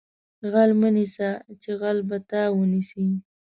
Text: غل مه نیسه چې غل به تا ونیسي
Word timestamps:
غل 0.51 0.71
مه 0.79 0.89
نیسه 0.95 1.29
چې 1.61 1.69
غل 1.79 1.97
به 2.07 2.17
تا 2.29 2.41
ونیسي 2.57 3.07